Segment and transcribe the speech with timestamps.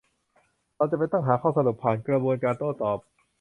[0.75, 2.97] เราจำเป็นต้องหาข้อสรุปผ่านกระบวนการโต้ตอบ